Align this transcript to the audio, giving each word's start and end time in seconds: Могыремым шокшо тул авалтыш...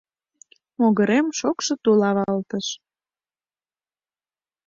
Могыремым 0.79 1.27
шокшо 1.39 1.73
тул 1.83 2.01
авалтыш... 2.09 2.67